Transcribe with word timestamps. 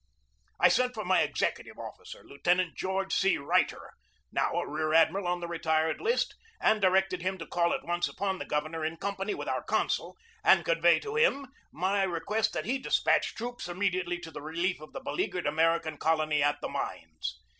I 0.59 0.67
sent 0.67 0.95
for 0.95 1.05
my 1.05 1.21
executive 1.21 1.77
officer, 1.77 2.23
Lieutenant 2.25 2.75
George 2.75 3.13
C. 3.13 3.37
Reiter, 3.37 3.91
now 4.31 4.51
a 4.53 4.67
rear 4.67 4.95
admiral 4.95 5.27
on 5.27 5.41
the 5.41 5.47
retired 5.47 6.01
list, 6.01 6.33
and 6.59 6.81
directed 6.81 7.21
him 7.21 7.37
to 7.37 7.45
call 7.45 7.71
at 7.71 7.83
once 7.85 8.07
upon 8.07 8.39
the 8.39 8.45
governor 8.47 8.83
in 8.83 8.97
company 8.97 9.35
with 9.35 9.47
our 9.47 9.61
consul, 9.61 10.17
and 10.43 10.65
convey 10.65 10.97
to 11.01 11.17
him 11.17 11.45
my 11.71 12.01
request 12.01 12.53
that 12.53 12.65
he 12.65 12.79
despatch 12.79 13.35
troops 13.35 13.67
immediately 13.67 14.17
to 14.17 14.31
the 14.31 14.41
relief 14.41 14.81
of 14.81 14.91
the 14.91 15.01
beleaguered 15.01 15.45
American 15.45 15.97
colony 15.97 16.41
at 16.41 16.59
the 16.61 16.69
mines. 16.69 17.39